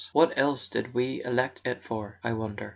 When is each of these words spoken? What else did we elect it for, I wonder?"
What 0.13 0.35
else 0.35 0.67
did 0.67 0.95
we 0.95 1.23
elect 1.23 1.61
it 1.63 1.83
for, 1.83 2.17
I 2.23 2.33
wonder?" 2.33 2.69